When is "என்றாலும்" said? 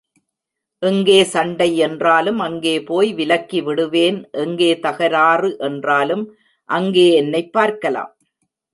1.77-2.39, 5.59-6.25